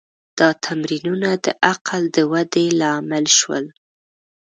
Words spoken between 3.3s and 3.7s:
شول.